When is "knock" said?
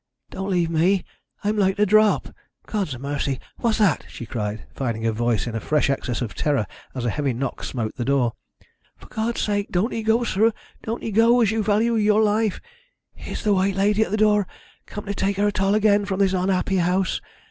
7.33-7.63